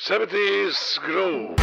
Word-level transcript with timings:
70s 0.00 1.00
Groove. 1.02 1.54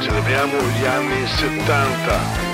Celebriamo 0.00 0.58
gli 0.76 0.84
anni 0.86 1.24
70. 1.24 2.49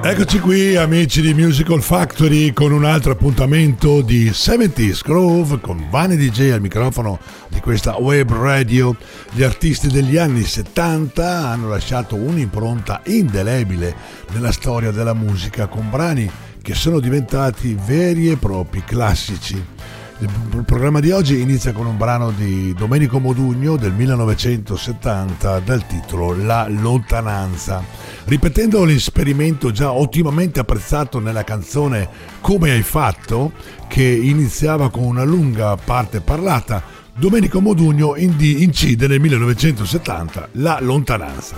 Eccoci 0.00 0.38
qui 0.38 0.76
amici 0.76 1.20
di 1.20 1.34
Musical 1.34 1.82
Factory 1.82 2.52
con 2.52 2.70
un 2.72 2.84
altro 2.84 3.12
appuntamento 3.12 4.00
di 4.00 4.30
70s 4.30 5.00
Groove 5.04 5.60
con 5.60 5.88
Vani 5.90 6.16
DJ 6.16 6.52
al 6.52 6.60
microfono 6.60 7.18
di 7.48 7.60
questa 7.60 7.96
web 7.96 8.32
radio. 8.32 8.96
Gli 9.32 9.42
artisti 9.42 9.88
degli 9.88 10.16
anni 10.16 10.44
70 10.44 11.48
hanno 11.48 11.68
lasciato 11.68 12.14
un'impronta 12.14 13.02
indelebile 13.06 13.94
nella 14.32 14.52
storia 14.52 14.92
della 14.92 15.14
musica 15.14 15.66
con 15.66 15.90
brani 15.90 16.30
che 16.62 16.74
sono 16.74 17.00
diventati 17.00 17.76
veri 17.84 18.30
e 18.30 18.36
propri 18.36 18.84
classici. 18.84 19.77
Il 20.20 20.64
programma 20.64 20.98
di 20.98 21.12
oggi 21.12 21.40
inizia 21.40 21.72
con 21.72 21.86
un 21.86 21.96
brano 21.96 22.32
di 22.32 22.74
Domenico 22.74 23.20
Modugno 23.20 23.76
del 23.76 23.92
1970 23.92 25.60
dal 25.60 25.86
titolo 25.86 26.34
La 26.34 26.66
lontananza. 26.68 27.84
Ripetendo 28.24 28.84
l'esperimento 28.84 29.70
già 29.70 29.92
ottimamente 29.92 30.58
apprezzato 30.58 31.20
nella 31.20 31.44
canzone 31.44 32.08
Come 32.40 32.72
hai 32.72 32.82
fatto, 32.82 33.52
che 33.86 34.02
iniziava 34.02 34.90
con 34.90 35.04
una 35.04 35.22
lunga 35.22 35.76
parte 35.76 36.20
parlata, 36.20 36.82
Domenico 37.14 37.60
Modugno 37.60 38.16
incide 38.16 39.06
nel 39.06 39.20
1970 39.20 40.48
La 40.54 40.78
lontananza. 40.80 41.54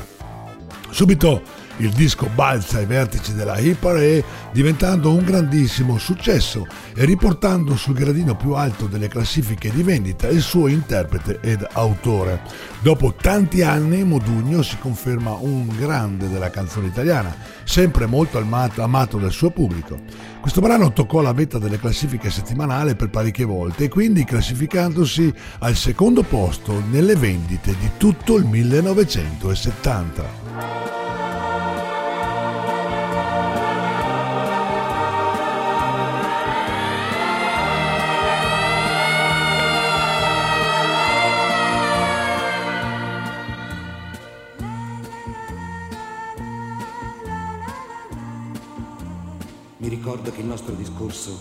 Subito 0.90 1.59
il 1.80 1.90
disco 1.90 2.30
balza 2.34 2.78
ai 2.78 2.86
vertici 2.86 3.34
della 3.34 3.58
hit 3.58 3.76
parade 3.76 4.24
diventando 4.52 5.12
un 5.12 5.22
grandissimo 5.24 5.98
successo 5.98 6.66
e 6.94 7.04
riportando 7.04 7.76
sul 7.76 7.94
gradino 7.94 8.36
più 8.36 8.52
alto 8.52 8.86
delle 8.86 9.08
classifiche 9.08 9.70
di 9.70 9.82
vendita 9.82 10.28
il 10.28 10.42
suo 10.42 10.68
interprete 10.68 11.40
ed 11.40 11.66
autore. 11.72 12.42
Dopo 12.80 13.14
tanti 13.14 13.62
anni 13.62 14.04
Modugno 14.04 14.62
si 14.62 14.76
conferma 14.78 15.32
un 15.32 15.66
grande 15.76 16.28
della 16.28 16.50
canzone 16.50 16.86
italiana, 16.88 17.34
sempre 17.64 18.06
molto 18.06 18.38
amato 18.38 19.18
dal 19.18 19.32
suo 19.32 19.50
pubblico. 19.50 19.98
Questo 20.40 20.60
brano 20.60 20.92
toccò 20.92 21.20
la 21.20 21.32
vetta 21.32 21.58
delle 21.58 21.78
classifiche 21.78 22.30
settimanali 22.30 22.94
per 22.94 23.10
parecchie 23.10 23.44
volte 23.44 23.84
e 23.84 23.88
quindi 23.88 24.24
classificandosi 24.24 25.32
al 25.60 25.76
secondo 25.76 26.22
posto 26.22 26.82
nelle 26.90 27.16
vendite 27.16 27.74
di 27.78 27.90
tutto 27.96 28.36
il 28.36 28.44
1970. 28.44 30.99
Ricordo 49.88 50.30
che 50.30 50.40
il 50.40 50.46
nostro 50.46 50.74
discorso 50.74 51.34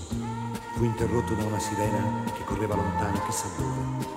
fu 0.76 0.86
interrotto 0.86 1.34
da 1.34 1.44
una 1.44 1.60
sirena 1.60 2.24
che 2.34 2.46
correva 2.46 2.74
lontano 2.74 3.22
chissà 3.26 3.48
dove. 3.58 4.08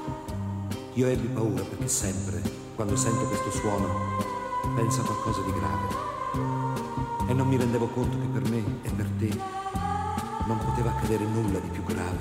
Io 0.94 1.08
ebbi 1.08 1.26
paura 1.26 1.64
perché 1.64 1.88
sempre, 1.88 2.40
quando 2.76 2.94
sento 2.94 3.26
questo 3.26 3.50
suono, 3.50 3.88
penso 4.76 5.00
a 5.00 5.04
qualcosa 5.04 5.40
di 5.42 5.52
grave. 5.52 7.30
E 7.30 7.34
non 7.34 7.48
mi 7.48 7.56
rendevo 7.56 7.88
conto 7.88 8.16
che 8.16 8.26
per 8.26 8.48
me 8.48 8.62
e 8.82 8.90
per 8.90 9.08
te 9.18 9.30
non 10.46 10.58
poteva 10.58 10.90
accadere 10.90 11.24
nulla 11.24 11.58
di 11.58 11.68
più 11.68 11.82
grave 11.82 12.18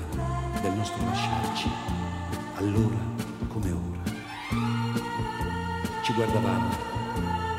del 0.60 0.72
nostro 0.72 1.04
lasciarci, 1.04 1.68
allora 2.56 2.98
come 3.46 3.70
ora. 3.70 4.02
Ci 6.02 6.12
guardavamo, 6.14 6.68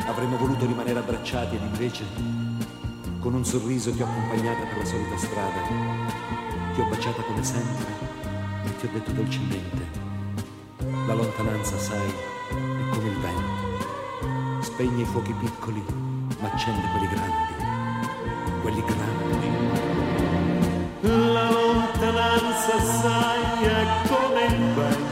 avremmo 0.08 0.36
voluto 0.36 0.66
rimanere 0.66 1.00
abbracciati 1.00 1.56
ed 1.56 1.62
invece 1.62 2.43
con 3.34 3.42
un 3.42 3.48
sorriso 3.48 3.92
ti 3.92 4.00
ho 4.00 4.06
accompagnata 4.06 4.64
per 4.66 4.78
la 4.78 4.86
solita 4.86 5.18
strada, 5.18 5.60
ti 6.76 6.82
ho 6.82 6.86
baciata 6.86 7.24
come 7.24 7.44
sempre 7.44 7.86
e 8.64 8.76
ti 8.78 8.86
ho 8.86 8.90
detto 8.94 9.12
dolcemente, 9.12 9.88
la 11.08 11.16
lontananza, 11.16 11.76
sai, 11.80 12.10
è 12.10 12.90
come 12.92 13.08
il 13.08 13.18
vento, 13.18 14.62
spegne 14.62 15.02
i 15.02 15.06
fuochi 15.06 15.34
piccoli, 15.34 15.84
ma 16.42 16.52
accende 16.52 16.88
quelli 16.92 17.08
grandi, 17.08 17.54
quelli 18.62 18.84
grandi. 18.86 19.50
La 21.34 21.50
lontananza, 21.50 22.80
sai, 22.84 23.64
è 23.64 24.08
come 24.10 24.46
il 24.46 24.74
vento 24.76 25.03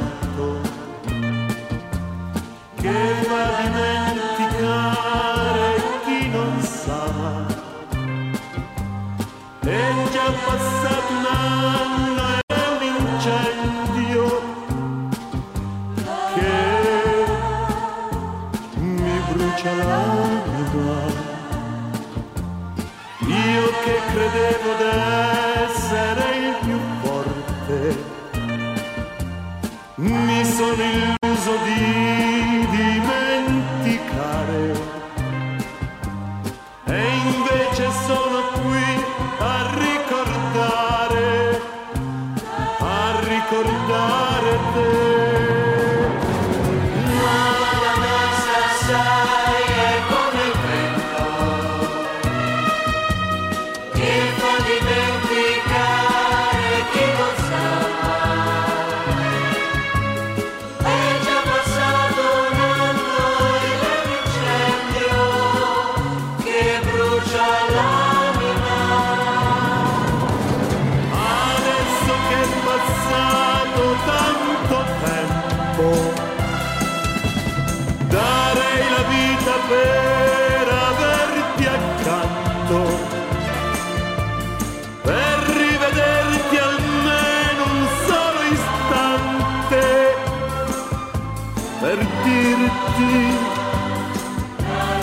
dirti 93.02 93.38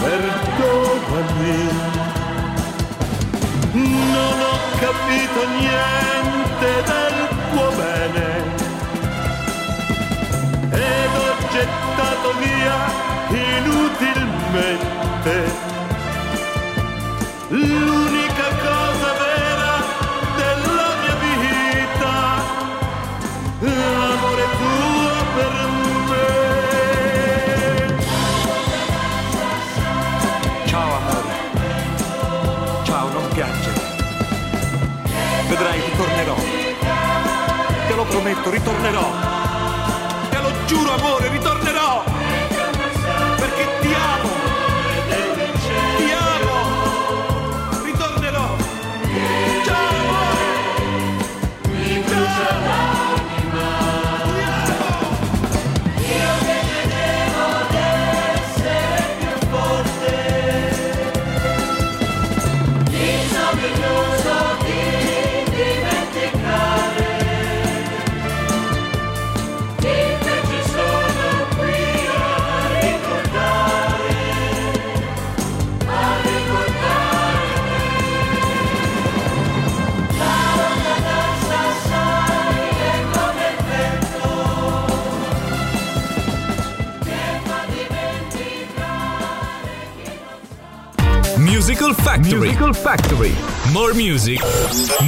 perdonami. 0.02 1.60
Non 3.74 4.38
ho 4.40 4.54
capito 4.80 5.40
niente 5.58 6.70
del 6.88 7.16
tuo 7.50 7.66
bene 7.78 8.28
ed 10.70 11.12
ho 11.14 11.30
gettato 11.50 12.28
via 12.38 12.76
inutilmente 13.58 15.36
ritornerò. 35.98 36.36
Te 37.88 37.94
lo 37.94 38.04
prometto, 38.04 38.50
ritornerò. 38.50 39.10
Te 40.30 40.38
lo 40.40 40.52
giuro, 40.66 40.92
amore, 40.92 41.17
Factory. 91.94 92.38
Musical 92.38 92.74
Factory. 92.74 93.34
More 93.72 93.94
music, 93.94 94.40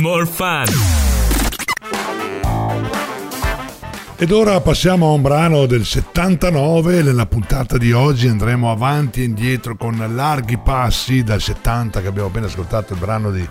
more 0.01 0.27
fun. 0.27 0.65
Ed 4.17 4.31
ora 4.33 4.61
passiamo 4.61 5.09
a 5.09 5.13
un 5.13 5.23
brano 5.23 5.67
del 5.67 5.85
79, 5.85 7.03
nella 7.03 7.27
puntata 7.27 7.79
di 7.79 7.93
oggi 7.93 8.29
andremo 8.29 8.71
avanti 8.71 9.23
e 9.23 9.25
indietro 9.25 9.77
con 9.77 9.97
larghi 10.15 10.59
passi 10.59 11.23
dal 11.23 11.41
70 11.41 12.03
che 12.03 12.09
abbiamo 12.09 12.29
appena 12.29 12.47
ascoltato 12.47 12.93
il 12.93 12.99
brano 12.99 13.31
di 13.31 13.49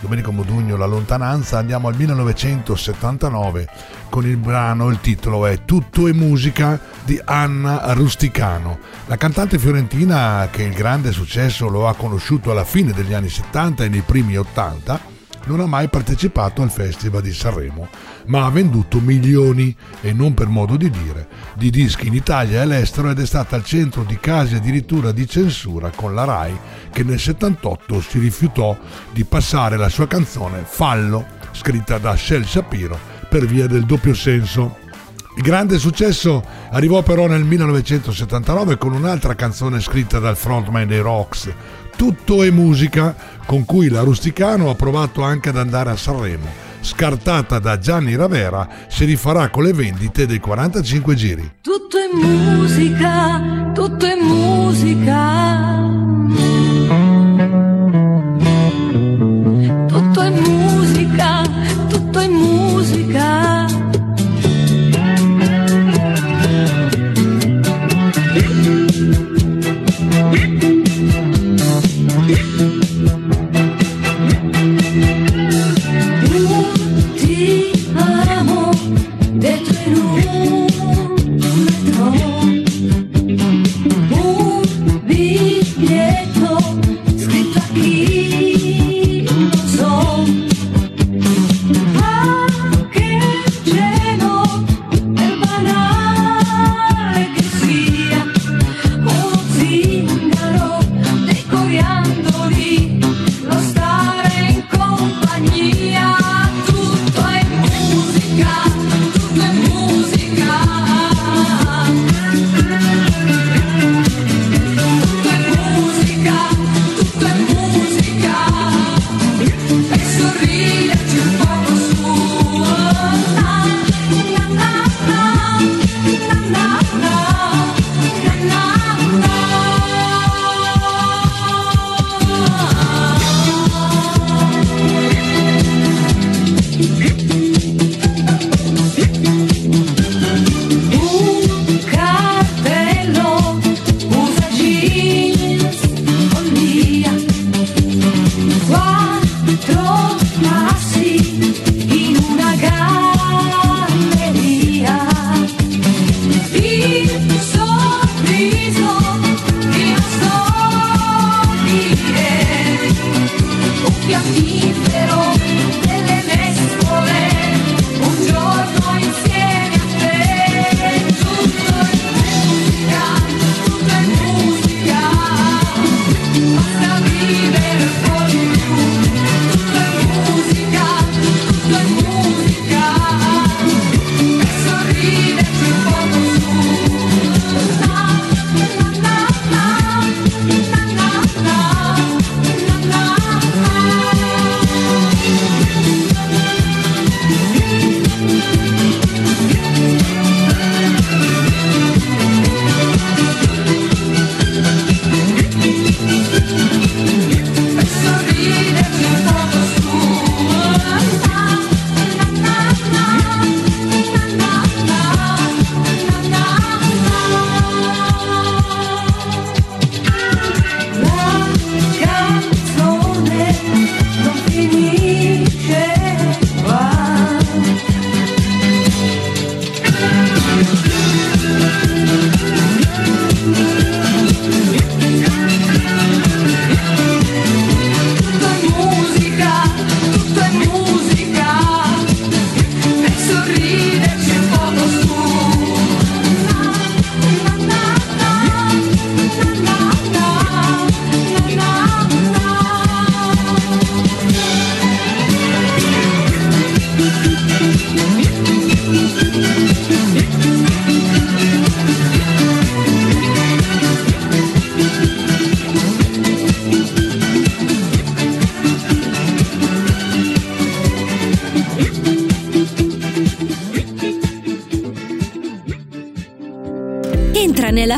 Domenico 0.00 0.32
Modugno 0.32 0.76
La 0.76 0.86
lontananza, 0.86 1.58
andiamo 1.58 1.88
al 1.88 1.96
1979 1.96 3.68
con 4.08 4.26
il 4.26 4.38
brano, 4.38 4.88
il 4.88 5.00
titolo 5.00 5.46
è 5.46 5.64
Tutto 5.64 6.08
è 6.08 6.12
musica 6.12 6.80
di 7.04 7.20
Anna 7.22 7.92
Rusticano. 7.92 8.78
La 9.06 9.16
cantante 9.16 9.58
fiorentina 9.58 10.48
che 10.50 10.62
il 10.62 10.72
grande 10.72 11.12
successo 11.12 11.68
lo 11.68 11.86
ha 11.86 11.94
conosciuto 11.94 12.50
alla 12.50 12.64
fine 12.64 12.92
degli 12.92 13.12
anni 13.12 13.28
70 13.28 13.84
e 13.84 13.88
nei 13.88 14.02
primi 14.02 14.36
80 14.36 15.19
non 15.46 15.60
ha 15.60 15.66
mai 15.66 15.88
partecipato 15.88 16.62
al 16.62 16.70
Festival 16.70 17.22
di 17.22 17.32
Sanremo, 17.32 17.88
ma 18.26 18.44
ha 18.44 18.50
venduto 18.50 19.00
milioni, 19.00 19.74
e 20.00 20.12
non 20.12 20.34
per 20.34 20.48
modo 20.48 20.76
di 20.76 20.90
dire, 20.90 21.28
di 21.54 21.70
dischi 21.70 22.08
in 22.08 22.14
Italia 22.14 22.58
e 22.58 22.62
all'estero 22.62 23.10
ed 23.10 23.18
è 23.18 23.26
stata 23.26 23.56
al 23.56 23.64
centro 23.64 24.02
di 24.02 24.18
casi 24.18 24.56
addirittura 24.56 25.12
di 25.12 25.26
censura 25.26 25.90
con 25.94 26.14
la 26.14 26.24
RAI 26.24 26.58
che 26.92 27.02
nel 27.02 27.18
78 27.18 28.00
si 28.00 28.18
rifiutò 28.18 28.76
di 29.12 29.24
passare 29.24 29.76
la 29.76 29.88
sua 29.88 30.06
canzone 30.06 30.64
Fallo, 30.64 31.26
scritta 31.52 31.98
da 31.98 32.16
Shell 32.16 32.44
Shapiro, 32.44 32.98
per 33.28 33.46
via 33.46 33.66
del 33.66 33.86
doppio 33.86 34.14
senso. 34.14 34.76
Il 35.36 35.42
grande 35.42 35.78
successo 35.78 36.44
arrivò 36.70 37.02
però 37.02 37.26
nel 37.26 37.44
1979 37.44 38.76
con 38.76 38.92
un'altra 38.92 39.34
canzone 39.34 39.80
scritta 39.80 40.18
dal 40.18 40.36
frontman 40.36 40.88
dei 40.88 40.98
Rocks, 40.98 41.50
Tutto 42.00 42.42
è 42.42 42.48
musica, 42.48 43.14
con 43.44 43.66
cui 43.66 43.90
la 43.90 44.00
Rusticano 44.00 44.70
ha 44.70 44.74
provato 44.74 45.20
anche 45.20 45.50
ad 45.50 45.58
andare 45.58 45.90
a 45.90 45.96
Sanremo. 45.96 46.46
Scartata 46.80 47.58
da 47.58 47.78
Gianni 47.78 48.16
Ravera, 48.16 48.66
si 48.88 49.04
rifarà 49.04 49.50
con 49.50 49.64
le 49.64 49.74
vendite 49.74 50.24
dei 50.24 50.40
45 50.40 51.14
giri. 51.14 51.52
Tutto 51.60 51.98
è 51.98 52.08
musica, 52.10 53.09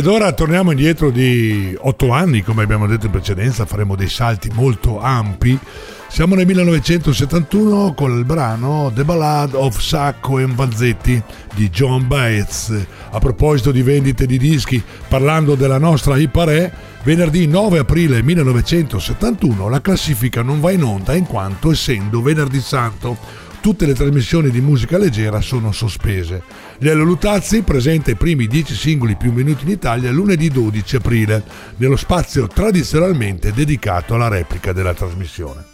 Ed 0.00 0.06
ora 0.06 0.32
torniamo 0.32 0.70
indietro 0.70 1.10
di 1.10 1.76
otto 1.78 2.10
anni, 2.10 2.42
come 2.42 2.62
abbiamo 2.62 2.86
detto 2.86 3.04
in 3.04 3.12
precedenza, 3.12 3.66
faremo 3.66 3.96
dei 3.96 4.08
salti 4.08 4.50
molto 4.54 4.98
ampi. 4.98 5.58
Siamo 6.08 6.34
nel 6.34 6.46
1971 6.46 7.92
con 7.92 8.16
il 8.16 8.24
brano 8.24 8.90
The 8.94 9.04
Ballad 9.04 9.52
of 9.52 9.78
Sacco 9.78 10.38
e 10.38 10.46
Vanzetti 10.46 11.22
di 11.54 11.68
John 11.68 12.06
Baez. 12.06 12.86
A 13.10 13.18
proposito 13.18 13.70
di 13.72 13.82
vendite 13.82 14.24
di 14.24 14.38
dischi, 14.38 14.82
parlando 15.06 15.54
della 15.54 15.76
nostra 15.76 16.16
Iparè, 16.16 16.72
venerdì 17.02 17.46
9 17.46 17.80
aprile 17.80 18.22
1971 18.22 19.68
la 19.68 19.82
classifica 19.82 20.40
non 20.40 20.60
va 20.60 20.70
in 20.70 20.82
onda 20.82 21.14
in 21.14 21.26
quanto 21.26 21.72
essendo 21.72 22.22
venerdì 22.22 22.60
santo 22.62 23.18
tutte 23.60 23.86
le 23.86 23.94
trasmissioni 23.94 24.50
di 24.50 24.60
musica 24.60 24.98
leggera 24.98 25.40
sono 25.40 25.72
sospese. 25.72 26.42
Lello 26.78 27.04
Lutazzi 27.04 27.62
presenta 27.62 28.10
i 28.10 28.16
primi 28.16 28.46
10 28.46 28.74
singoli 28.74 29.16
più 29.16 29.32
minuti 29.32 29.64
in 29.64 29.70
Italia 29.70 30.10
lunedì 30.10 30.48
12 30.48 30.96
aprile, 30.96 31.44
nello 31.76 31.96
spazio 31.96 32.46
tradizionalmente 32.46 33.52
dedicato 33.52 34.14
alla 34.14 34.28
replica 34.28 34.72
della 34.72 34.94
trasmissione. 34.94 35.69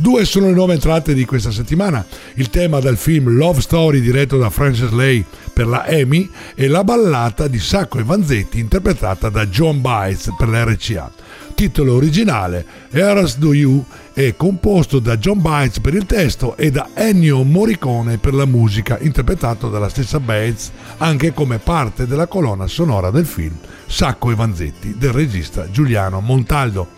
Due 0.00 0.24
sono 0.24 0.46
le 0.46 0.52
nuove 0.52 0.74
entrate 0.74 1.12
di 1.12 1.24
questa 1.24 1.50
settimana, 1.50 2.06
il 2.34 2.50
tema 2.50 2.78
dal 2.78 2.96
film 2.96 3.30
Love 3.30 3.60
Story 3.60 4.00
diretto 4.00 4.38
da 4.38 4.48
Frances 4.48 4.90
Lay 4.90 5.24
per 5.52 5.66
la 5.66 5.86
Emmy 5.86 6.30
e 6.54 6.68
la 6.68 6.84
ballata 6.84 7.48
di 7.48 7.58
Sacco 7.58 7.98
e 7.98 8.04
Vanzetti 8.04 8.60
interpretata 8.60 9.28
da 9.28 9.46
John 9.46 9.80
Baez 9.80 10.32
per 10.38 10.48
la 10.48 10.62
RCA 10.62 11.10
titolo 11.58 11.94
originale 11.94 12.64
Eras 12.88 13.36
Do 13.36 13.52
You 13.52 13.84
è 14.12 14.36
composto 14.36 15.00
da 15.00 15.16
John 15.16 15.40
Baez 15.40 15.80
per 15.80 15.92
il 15.92 16.06
testo 16.06 16.56
e 16.56 16.70
da 16.70 16.90
Ennio 16.94 17.42
Morricone 17.42 18.18
per 18.18 18.32
la 18.32 18.44
musica, 18.44 18.96
interpretato 19.00 19.68
dalla 19.68 19.88
stessa 19.88 20.20
Baez 20.20 20.70
anche 20.98 21.32
come 21.32 21.58
parte 21.58 22.06
della 22.06 22.28
colonna 22.28 22.68
sonora 22.68 23.10
del 23.10 23.26
film 23.26 23.56
Sacco 23.86 24.30
e 24.30 24.36
Vanzetti 24.36 24.94
del 24.96 25.10
regista 25.10 25.68
Giuliano 25.68 26.20
Montaldo. 26.20 26.97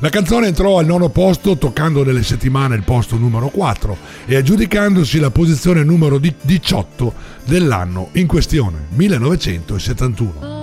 La 0.00 0.10
canzone 0.10 0.46
entrò 0.46 0.78
al 0.78 0.86
nono 0.86 1.08
posto 1.08 1.58
toccando 1.58 2.04
nelle 2.04 2.22
settimane 2.22 2.76
il 2.76 2.84
posto 2.84 3.16
numero 3.16 3.48
4 3.48 3.96
e 4.26 4.36
aggiudicandosi 4.36 5.18
la 5.18 5.30
posizione 5.30 5.82
numero 5.82 6.18
18 6.18 7.12
dell'anno 7.44 8.10
in 8.12 8.28
questione, 8.28 8.86
1971. 8.90 10.57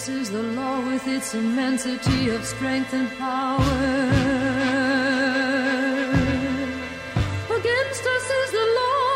Us 0.00 0.08
is 0.08 0.30
the 0.30 0.42
law 0.42 0.80
with 0.80 1.06
its 1.06 1.34
immensity 1.34 2.30
of 2.30 2.42
strength 2.42 2.94
and 2.94 3.06
power. 3.18 3.60
Against 7.58 8.04
us 8.16 8.30
is 8.40 8.50
the 8.58 8.66
law. 8.78 9.10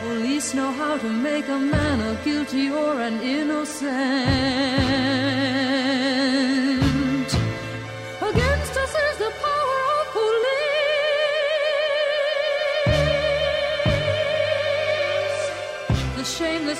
Police 0.00 0.54
know 0.54 0.72
how 0.72 0.96
to 0.96 1.08
make 1.10 1.46
a 1.48 1.58
man 1.58 2.00
a 2.00 2.14
guilty 2.24 2.70
or 2.70 2.98
an 2.98 3.20
innocent. 3.20 4.59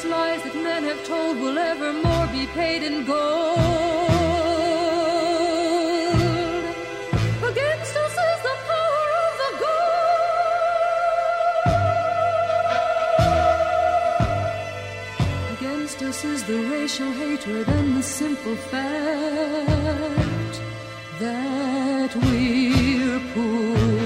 Lies 0.04 0.42
that 0.42 0.54
men 0.54 0.84
have 0.84 1.02
told 1.04 1.38
will 1.38 1.58
evermore 1.58 2.26
be 2.28 2.46
paid 2.48 2.82
in 2.82 3.04
gold. 3.04 3.58
Against 7.50 7.94
us 8.04 8.14
is 8.30 8.40
the 8.48 8.56
power 8.70 9.08
of 9.26 9.32
the 9.42 9.50
gold. 9.64 10.20
Against 15.58 15.98
us 16.02 16.24
is 16.24 16.42
the 16.44 16.58
racial 16.74 17.12
hatred 17.12 17.68
and 17.68 17.96
the 17.96 18.02
simple 18.02 18.56
fact 18.56 20.60
that 21.18 22.14
we're 22.16 23.20
poor. 23.34 23.99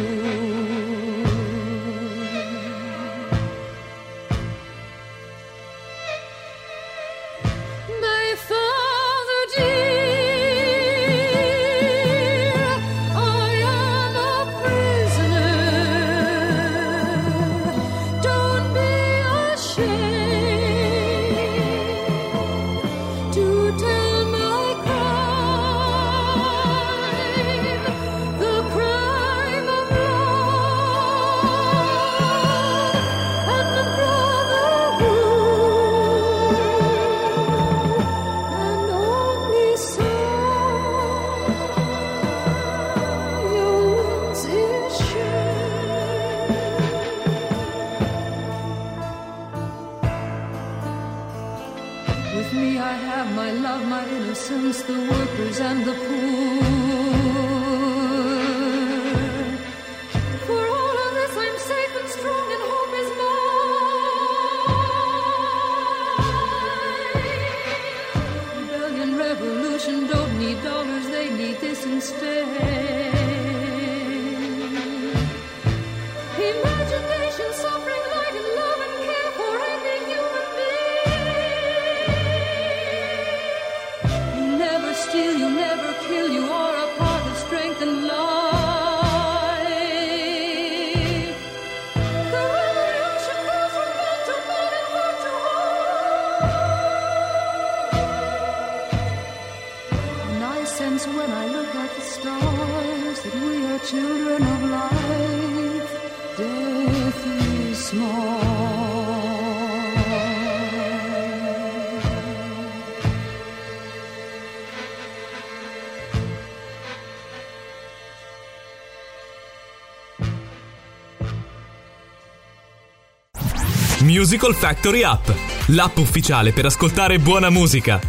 Musical 124.25 124.55
Factory 124.55 125.03
App, 125.03 125.29
l'app 125.67 125.99
ufficiale 125.99 126.53
per 126.55 126.65
ascoltare 126.65 127.19
buona 127.19 127.51
musica. 127.51 128.01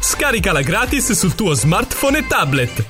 Scaricala 0.00 0.60
gratis 0.60 1.12
sul 1.12 1.36
tuo 1.36 1.54
smartphone 1.54 2.18
e 2.18 2.26
tablet. 2.26 2.84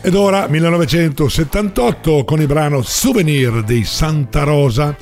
Ed 0.00 0.14
ora 0.14 0.46
1978 0.48 2.24
con 2.24 2.40
il 2.40 2.46
brano 2.46 2.80
Souvenir 2.80 3.62
dei 3.62 3.84
Santa 3.84 4.44
Rosa. 4.44 4.96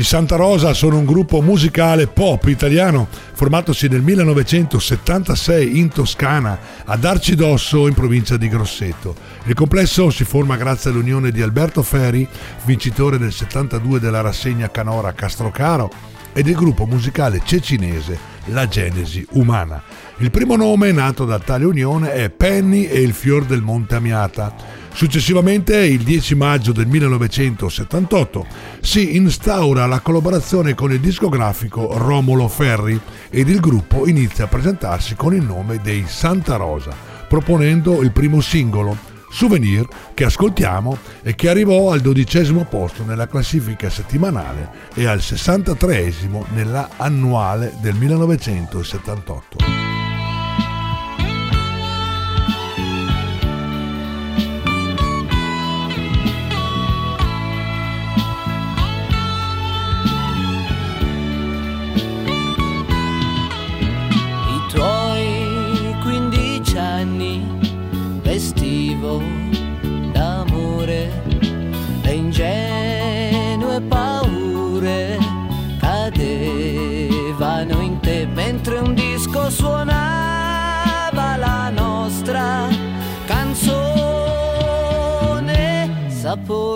I 0.00 0.02
Santa 0.02 0.36
Rosa 0.36 0.72
sono 0.72 0.96
un 0.96 1.04
gruppo 1.04 1.42
musicale 1.42 2.06
pop 2.06 2.46
italiano 2.46 3.06
formatosi 3.34 3.86
nel 3.86 4.00
1976 4.00 5.78
in 5.78 5.90
Toscana, 5.90 6.58
ad 6.86 7.04
Arcidosso 7.04 7.86
in 7.86 7.92
provincia 7.92 8.38
di 8.38 8.48
Grosseto. 8.48 9.14
Il 9.44 9.52
complesso 9.52 10.08
si 10.08 10.24
forma 10.24 10.56
grazie 10.56 10.88
all'unione 10.88 11.30
di 11.30 11.42
Alberto 11.42 11.82
Ferri, 11.82 12.26
vincitore 12.64 13.18
del 13.18 13.30
72 13.30 14.00
della 14.00 14.22
rassegna 14.22 14.70
Canora 14.70 15.12
Castrocaro, 15.12 15.90
e 16.32 16.42
del 16.42 16.54
gruppo 16.54 16.86
musicale 16.86 17.42
cecinese 17.44 18.18
La 18.46 18.66
Genesi 18.68 19.26
Umana. 19.32 19.82
Il 20.18 20.30
primo 20.30 20.56
nome 20.56 20.92
nato 20.92 21.24
da 21.26 21.38
tale 21.38 21.64
unione 21.64 22.12
è 22.12 22.30
Penny 22.30 22.84
e 22.84 23.00
il 23.00 23.12
fior 23.12 23.44
del 23.44 23.60
Monte 23.62 23.96
Amiata. 23.96 24.54
Successivamente, 25.00 25.78
il 25.78 26.02
10 26.02 26.34
maggio 26.34 26.72
del 26.72 26.86
1978, 26.86 28.46
si 28.82 29.16
instaura 29.16 29.86
la 29.86 30.00
collaborazione 30.00 30.74
con 30.74 30.92
il 30.92 31.00
discografico 31.00 31.96
Romolo 31.96 32.48
Ferri 32.48 33.00
ed 33.30 33.48
il 33.48 33.60
gruppo 33.60 34.06
inizia 34.06 34.44
a 34.44 34.48
presentarsi 34.48 35.14
con 35.14 35.34
il 35.34 35.42
nome 35.42 35.80
dei 35.80 36.04
Santa 36.06 36.56
Rosa, 36.56 36.94
proponendo 37.26 38.02
il 38.02 38.12
primo 38.12 38.42
singolo, 38.42 38.94
Souvenir, 39.30 39.88
che 40.12 40.24
ascoltiamo 40.24 40.98
e 41.22 41.34
che 41.34 41.48
arrivò 41.48 41.92
al 41.92 42.00
dodicesimo 42.00 42.66
posto 42.66 43.02
nella 43.02 43.26
classifica 43.26 43.88
settimanale 43.88 44.68
e 44.92 45.06
al 45.06 45.20
63esimo 45.20 46.44
nella 46.52 46.90
annuale 46.98 47.72
del 47.80 47.94
1978. 47.94 49.89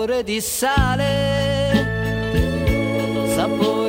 Sapore 0.05 0.23
di 0.23 0.39
sale, 0.39 1.83
sapore 3.33 3.84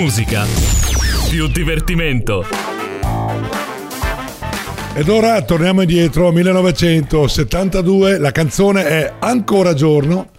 musica, 0.00 0.46
più 1.28 1.46
divertimento. 1.48 2.42
Ed 4.94 5.08
ora 5.10 5.42
torniamo 5.42 5.82
indietro, 5.82 6.32
1972, 6.32 8.16
la 8.16 8.32
canzone 8.32 8.86
è 8.86 9.12
Ancora 9.18 9.74
giorno 9.74 10.30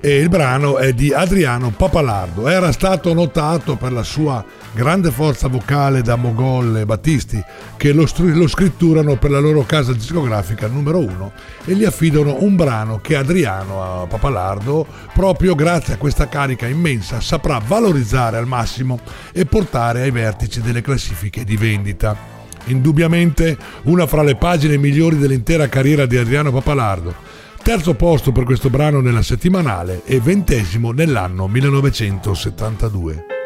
e 0.00 0.18
il 0.18 0.28
brano 0.28 0.76
è 0.76 0.92
di 0.92 1.10
Adriano 1.10 1.70
Papalardo. 1.70 2.48
Era 2.48 2.70
stato 2.70 3.14
notato 3.14 3.76
per 3.76 3.92
la 3.92 4.02
sua 4.02 4.44
grande 4.74 5.10
forza 5.10 5.48
vocale 5.48 6.02
da 6.02 6.16
Mogol 6.16 6.76
e 6.76 6.84
Battisti 6.84 7.42
che 7.78 7.92
lo, 7.92 8.06
lo 8.16 8.48
scritturano 8.48 9.16
per 9.16 9.30
la 9.30 9.38
loro 9.38 9.62
casa 9.62 9.92
discografica 9.92 10.66
numero 10.66 10.98
uno 10.98 11.32
e 11.64 11.74
gli 11.74 11.84
affidano 11.84 12.38
un 12.40 12.56
brano 12.56 12.98
che 13.00 13.14
Adriano 13.16 14.06
Papalardo, 14.08 14.84
proprio 15.14 15.54
grazie 15.54 15.94
a 15.94 15.96
questa 15.96 16.28
carica 16.28 16.66
immensa, 16.66 17.20
saprà 17.20 17.62
valorizzare 17.64 18.36
al 18.36 18.48
massimo 18.48 18.98
e 19.32 19.46
portare 19.46 20.02
ai 20.02 20.10
vertici 20.10 20.60
delle 20.60 20.82
classifiche 20.82 21.44
di 21.44 21.56
vendita. 21.56 22.16
Indubbiamente 22.64 23.56
una 23.84 24.06
fra 24.06 24.22
le 24.22 24.34
pagine 24.34 24.76
migliori 24.76 25.16
dell'intera 25.16 25.68
carriera 25.68 26.04
di 26.04 26.16
Adriano 26.16 26.50
Papalardo. 26.50 27.14
Terzo 27.62 27.94
posto 27.94 28.32
per 28.32 28.42
questo 28.42 28.70
brano 28.70 29.00
nella 29.00 29.22
settimanale 29.22 30.02
e 30.04 30.20
ventesimo 30.20 30.90
nell'anno 30.90 31.46
1972. 31.46 33.37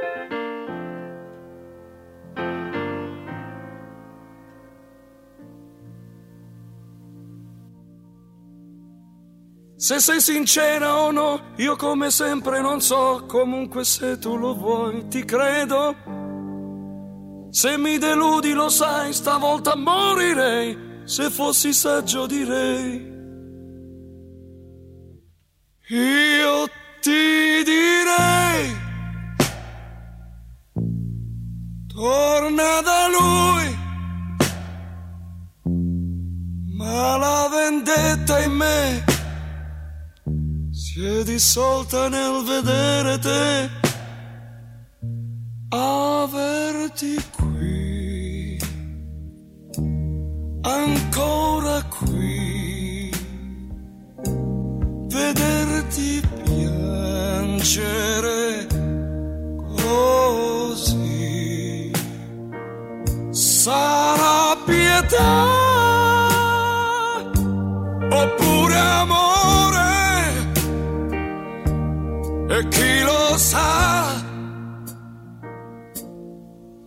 Se 9.83 9.99
sei 9.99 10.21
sincera 10.21 10.95
o 10.95 11.11
no, 11.11 11.41
io 11.57 11.75
come 11.75 12.09
sempre 12.13 12.61
non 12.61 12.81
so, 12.81 13.25
comunque 13.27 13.85
se 13.85 14.17
tu 14.17 14.37
lo 14.37 14.55
vuoi, 14.55 15.09
ti 15.09 15.25
credo. 15.25 15.97
Se 17.51 17.77
mi 17.79 17.99
deludi 17.99 18.53
lo 18.53 18.69
sai, 18.69 19.13
stavolta 19.13 19.75
morirei, 19.75 21.03
se 21.03 21.31
fossi 21.31 21.73
saggio 21.73 22.27
direi. 22.27 23.11
Io 25.89 26.69
ti 27.01 27.65
direi, 27.65 28.77
torna 31.89 32.81
da 32.83 33.09
lui, 33.09 33.79
ma 36.77 37.17
la 37.17 37.49
vendetta 37.51 38.39
in 38.45 38.53
me 38.53 39.12
si 40.95 41.03
è 41.03 41.25
dissolta 41.25 42.11
nel 42.11 42.45
vedere 42.45 43.19
te, 43.19 43.71
averti 45.71 47.17
qui, 47.35 48.61
ancora 50.61 51.83
qui, 51.85 53.11
vederti 55.09 56.21
piangere 56.45 57.87
così. 59.81 61.11
Sarà 63.31 64.55
pietà 64.67 65.47
oppure 68.11 68.77
amore? 68.77 69.72
E 72.57 72.69
chi 72.69 73.01
lo 73.03 73.37
sa. 73.39 74.21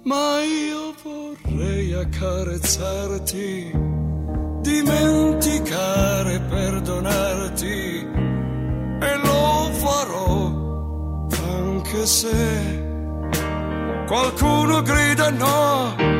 Ma 0.03 0.39
io 0.43 0.93
vorrei 1.03 1.93
accarezzarti, 1.93 3.71
dimenticare, 4.61 6.39
perdonarti 6.41 8.07
e 8.99 9.17
lo 9.23 9.69
farò 9.81 11.27
anche 11.57 12.05
se 12.05 12.83
qualcuno 14.05 14.83
grida 14.83 15.31
no. 15.31 16.14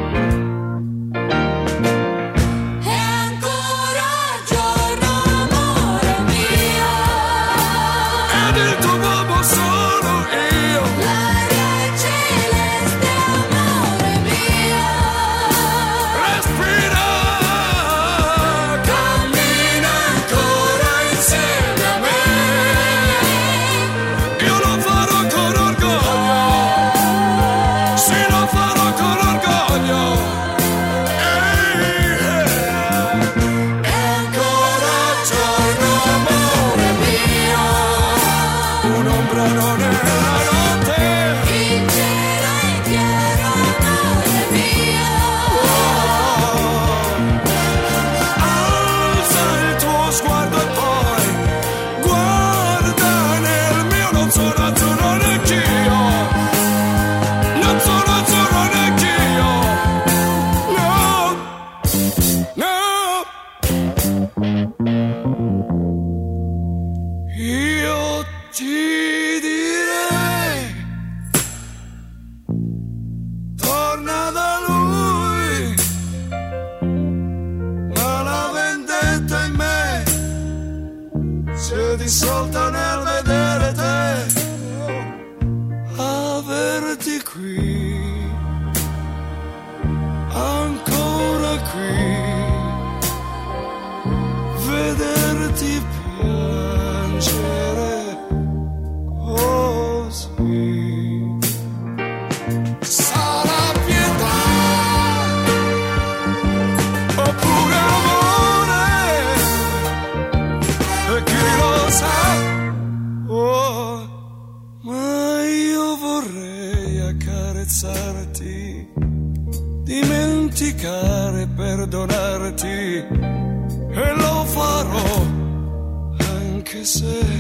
Anche 127.04 127.35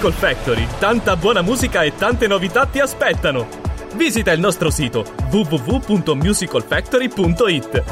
Musical 0.00 0.18
Factory, 0.18 0.66
tanta 0.78 1.14
buona 1.14 1.42
musica 1.42 1.82
e 1.82 1.94
tante 1.94 2.26
novità 2.26 2.64
ti 2.64 2.78
aspettano. 2.78 3.46
Visita 3.96 4.32
il 4.32 4.40
nostro 4.40 4.70
sito 4.70 5.04
www.musicalfactory.it. 5.30 7.84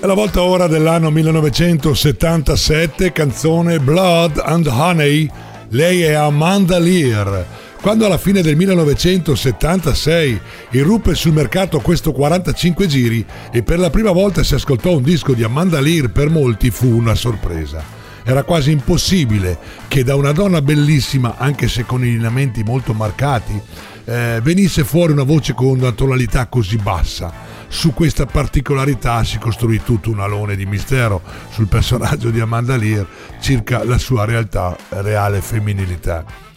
È 0.00 0.04
la 0.04 0.12
volta 0.12 0.42
ora 0.42 0.66
dell'anno 0.66 1.08
1977, 1.08 3.10
canzone 3.10 3.80
Blood 3.80 4.38
and 4.44 4.66
Honey. 4.66 5.26
Lei 5.70 6.02
è 6.02 6.12
Amanda 6.12 6.78
Lear. 6.78 7.46
Quando 7.84 8.06
alla 8.06 8.16
fine 8.16 8.40
del 8.40 8.56
1976 8.56 10.40
irruppe 10.70 11.14
sul 11.14 11.34
mercato 11.34 11.80
questo 11.80 12.12
45 12.12 12.86
giri 12.86 13.22
e 13.52 13.62
per 13.62 13.78
la 13.78 13.90
prima 13.90 14.10
volta 14.10 14.42
si 14.42 14.54
ascoltò 14.54 14.96
un 14.96 15.02
disco 15.02 15.34
di 15.34 15.42
Amanda 15.42 15.80
Lear, 15.80 16.08
per 16.08 16.30
molti 16.30 16.70
fu 16.70 16.86
una 16.88 17.14
sorpresa. 17.14 17.84
Era 18.24 18.42
quasi 18.42 18.70
impossibile 18.70 19.58
che 19.86 20.02
da 20.02 20.14
una 20.14 20.32
donna 20.32 20.62
bellissima, 20.62 21.36
anche 21.36 21.68
se 21.68 21.84
con 21.84 22.00
lineamenti 22.00 22.62
molto 22.62 22.94
marcati, 22.94 23.60
eh, 24.06 24.40
venisse 24.42 24.82
fuori 24.82 25.12
una 25.12 25.22
voce 25.22 25.52
con 25.52 25.66
una 25.66 25.92
tonalità 25.92 26.46
così 26.46 26.78
bassa. 26.78 27.30
Su 27.68 27.92
questa 27.92 28.24
particolarità 28.24 29.22
si 29.24 29.36
costruì 29.36 29.82
tutto 29.84 30.08
un 30.08 30.20
alone 30.20 30.56
di 30.56 30.64
mistero 30.64 31.20
sul 31.50 31.66
personaggio 31.66 32.30
di 32.30 32.40
Amanda 32.40 32.76
Lear 32.76 33.06
circa 33.42 33.84
la 33.84 33.98
sua 33.98 34.24
realtà, 34.24 34.74
reale 34.88 35.42
femminilità. 35.42 36.53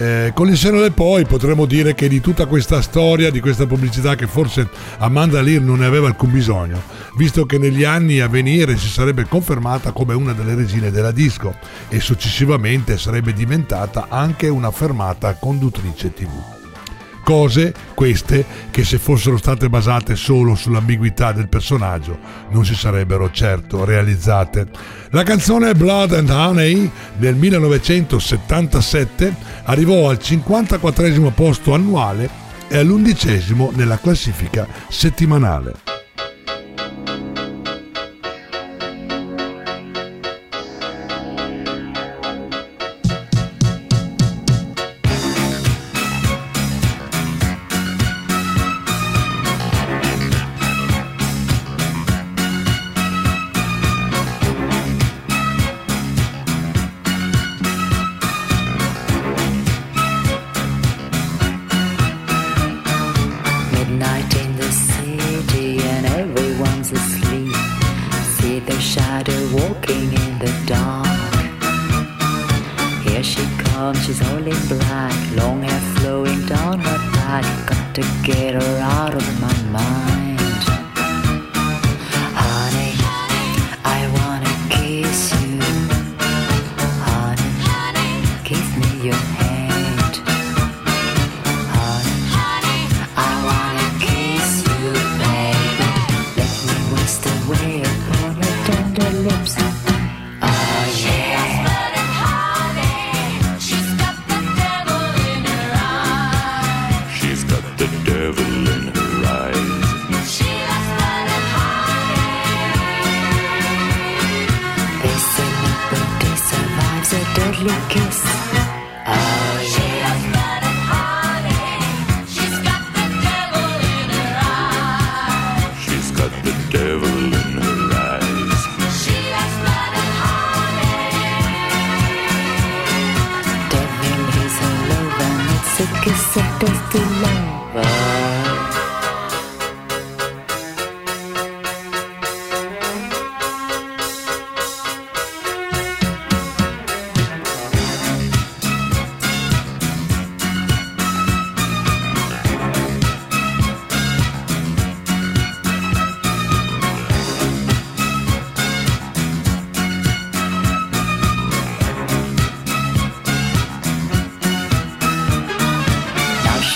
Eh, 0.00 0.30
con 0.34 0.48
il 0.48 0.56
seno 0.56 0.80
del 0.80 0.92
poi 0.92 1.26
potremmo 1.26 1.66
dire 1.66 1.94
che 1.94 2.08
di 2.08 2.22
tutta 2.22 2.46
questa 2.46 2.80
storia, 2.80 3.30
di 3.30 3.38
questa 3.38 3.66
pubblicità 3.66 4.14
che 4.14 4.26
forse 4.26 4.66
Amanda 4.96 5.42
Lear 5.42 5.60
non 5.60 5.80
ne 5.80 5.84
aveva 5.84 6.06
alcun 6.06 6.32
bisogno, 6.32 6.80
visto 7.18 7.44
che 7.44 7.58
negli 7.58 7.84
anni 7.84 8.20
a 8.20 8.26
venire 8.26 8.78
si 8.78 8.88
sarebbe 8.88 9.26
confermata 9.28 9.92
come 9.92 10.14
una 10.14 10.32
delle 10.32 10.54
regine 10.54 10.90
della 10.90 11.10
disco 11.10 11.54
e 11.90 12.00
successivamente 12.00 12.96
sarebbe 12.96 13.34
diventata 13.34 14.06
anche 14.08 14.48
una 14.48 14.70
fermata 14.70 15.34
conduttrice 15.34 16.14
tv. 16.14 16.59
Cose, 17.30 17.72
queste, 17.94 18.44
che 18.72 18.82
se 18.82 18.98
fossero 18.98 19.36
state 19.36 19.68
basate 19.68 20.16
solo 20.16 20.56
sull'ambiguità 20.56 21.30
del 21.30 21.48
personaggio 21.48 22.18
non 22.50 22.64
si 22.64 22.74
sarebbero 22.74 23.30
certo 23.30 23.84
realizzate. 23.84 24.66
La 25.10 25.22
canzone 25.22 25.72
Blood 25.74 26.14
and 26.14 26.28
Honey 26.28 26.90
del 27.16 27.36
1977 27.36 29.32
arrivò 29.62 30.10
al 30.10 30.18
54 30.18 31.30
posto 31.30 31.72
annuale 31.72 32.28
e 32.66 32.78
all'undicesimo 32.78 33.70
nella 33.76 34.00
classifica 34.00 34.66
settimanale. 34.88 35.99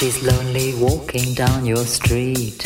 She's 0.04 0.22
lonely 0.22 0.74
walking 0.74 1.32
down 1.32 1.64
your 1.64 1.86
street. 1.86 2.60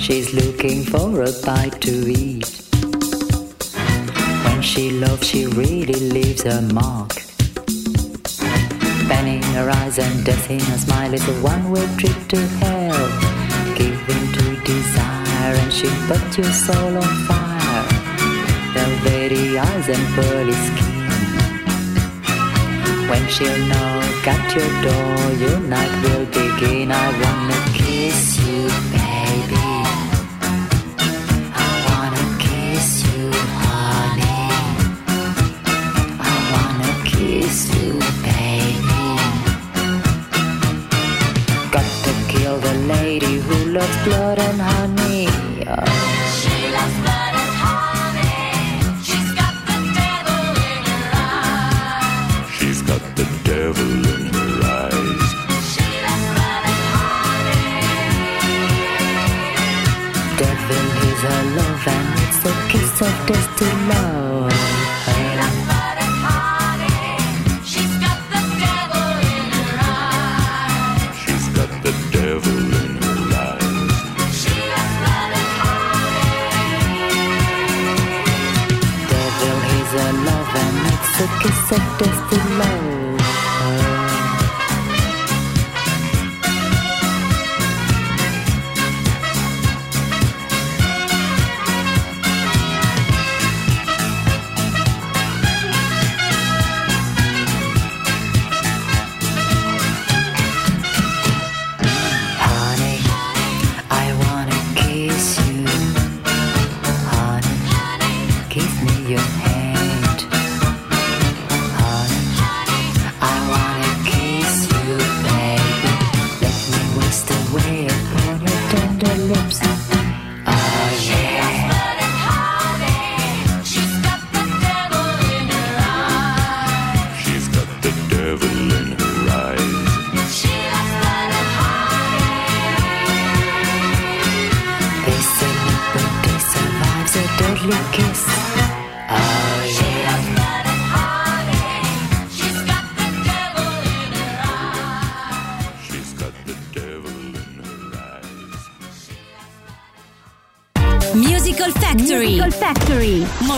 She's 0.00 0.34
looking 0.34 0.82
for 0.82 1.22
a 1.22 1.30
bite 1.46 1.80
to 1.82 1.94
eat. 2.10 2.50
When 4.44 4.60
she 4.60 4.90
loves, 4.90 5.24
she 5.24 5.46
really 5.46 6.00
leaves 6.10 6.44
a 6.46 6.62
mark. 6.62 7.12
Pain 9.08 9.26
in 9.38 9.42
her 9.54 9.70
eyes 9.70 10.00
and 10.00 10.26
in 10.26 10.58
her 10.58 10.78
smile 10.78 11.14
is 11.14 11.28
a 11.28 11.36
one-way 11.52 11.86
trip 11.96 12.18
to 12.32 12.40
hell. 12.60 13.06
Give 13.78 14.00
in 14.14 14.24
to 14.36 14.46
desire 14.64 15.54
and 15.62 15.72
she'll 15.72 16.00
put 16.08 16.38
your 16.38 16.52
soul 16.66 16.96
on 17.04 17.14
fire. 17.28 17.84
Velvety 18.74 19.56
eyes 19.58 19.88
and 19.94 20.04
pearly 20.16 20.58
skin. 20.66 21.06
When 23.08 23.28
she'll 23.28 23.66
knock 23.68 24.05
at 24.28 24.54
your 24.56 24.70
door, 24.82 25.32
your 25.42 25.60
night 25.60 25.92
will 26.02 26.26
begin. 26.26 26.90
I 26.90 27.06
wanna 27.22 27.60
kiss 27.78 28.38
you, 28.44 28.62
baby. 28.94 29.68
I 31.54 31.68
wanna 31.86 32.24
kiss 32.46 32.88
you, 33.06 33.30
honey. 33.62 34.50
I 36.18 36.34
wanna 36.52 36.92
kiss 37.12 37.56
you, 37.76 37.92
baby. 38.26 39.04
Got 41.74 41.88
to 42.04 42.12
kill 42.32 42.56
the 42.58 42.74
lady 42.94 43.34
who 43.46 43.56
loves 43.76 43.96
blood 44.04 44.38
and 44.38 44.60
honey. 44.60 44.85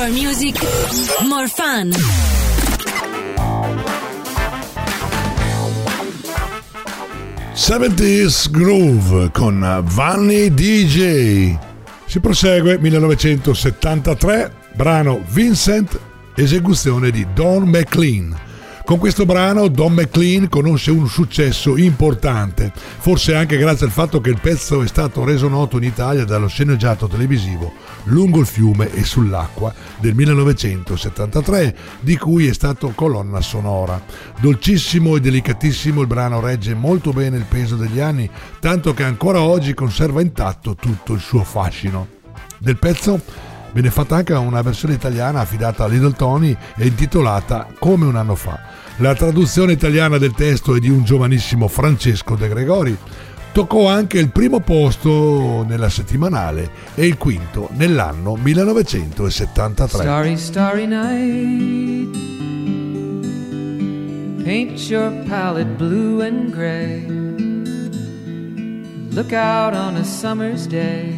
More 0.09 0.21
music, 0.23 0.57
more 1.29 1.49
fun. 1.49 1.93
'70s 7.53 8.51
Groove 8.51 9.31
con 9.33 9.83
Vanni 9.85 10.55
DJ. 10.55 11.59
Si 12.07 12.21
prosegue 12.21 12.79
1973, 12.79 14.53
brano 14.75 15.23
Vincent, 15.29 16.01
esecuzione 16.35 17.11
di 17.11 17.27
Don 17.35 17.65
McLean. 17.65 18.48
Con 18.89 18.97
questo 18.97 19.27
brano 19.27 19.69
Don 19.69 19.93
McLean 19.93 20.49
conosce 20.49 20.91
un 20.91 21.09
successo 21.09 21.77
importante, 21.77 22.73
forse 22.75 23.35
anche 23.35 23.59
grazie 23.59 23.85
al 23.85 23.93
fatto 23.93 24.19
che 24.23 24.31
il 24.31 24.41
pezzo 24.41 24.81
è 24.81 24.87
stato 24.87 25.25
reso 25.25 25.47
noto 25.47 25.77
in 25.77 25.83
Italia 25.83 26.25
dallo 26.25 26.47
sceneggiato 26.47 27.07
televisivo 27.07 27.71
Lungo 28.05 28.41
il 28.41 28.47
fiume 28.47 28.91
e 28.95 29.05
sull'acqua 29.05 29.75
del 29.99 30.15
1973, 30.15 31.77
di 32.01 32.17
cui 32.17 32.47
è 32.47 32.55
stato 32.55 32.93
colonna 32.95 33.43
sonora. 33.43 34.03
Dolcissimo 34.41 35.17
e 35.17 35.21
delicatissimo 35.21 36.01
il 36.01 36.07
brano 36.07 36.41
regge 36.41 36.73
molto 36.73 37.13
bene 37.13 37.37
il 37.37 37.45
peso 37.47 37.77
degli 37.77 38.01
anni, 38.01 38.31
tanto 38.59 38.95
che 38.95 39.03
ancora 39.03 39.43
oggi 39.43 39.75
conserva 39.75 40.23
intatto 40.23 40.75
tutto 40.75 41.13
il 41.13 41.21
suo 41.21 41.45
fascino. 41.45 42.09
Del 42.57 42.79
pezzo 42.79 43.21
Viene 43.73 43.91
fatta 43.91 44.17
anche 44.17 44.33
una 44.33 44.63
versione 44.63 44.95
italiana 44.95 45.41
affidata 45.41 45.85
a 45.85 45.89
Little 45.89 46.13
Tony 46.13 46.57
e 46.77 46.87
intitolata 46.87 47.67
Come 47.79 48.07
un 48.07 48.17
anno 48.17 48.35
fa. 48.35 48.59
La 48.97 49.15
traduzione 49.15 49.73
italiana 49.73 50.19
del 50.19 50.33
testo 50.33 50.75
è 50.75 50.79
di 50.79 50.89
un 50.89 51.05
giovanissimo 51.05 51.69
Francesco 51.69 52.35
De 52.35 52.49
Gregori. 52.49 52.97
Toccò 53.53 53.89
anche 53.89 54.19
il 54.19 54.31
primo 54.31 54.61
posto 54.61 55.65
nella 55.67 55.89
settimanale 55.89 56.71
e 56.95 57.07
il 57.07 57.17
quinto 57.17 57.69
nell'anno 57.73 58.37
1973. 58.37 60.01
Starry, 60.01 60.37
starry 60.37 60.87
night. 60.87 62.17
Paint 64.45 64.79
your 64.89 65.13
palette 65.29 65.71
blue 65.77 66.25
and 66.25 66.51
gray. 66.51 67.07
Look 69.11 69.33
out 69.33 69.75
on 69.75 69.97
a 69.97 70.05
summer's 70.05 70.67
day 70.67 71.18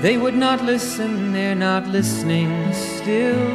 They 0.00 0.16
would 0.16 0.36
not 0.36 0.64
listen, 0.64 1.32
they're 1.32 1.56
not 1.56 1.88
listening 1.88 2.72
still. 2.72 3.48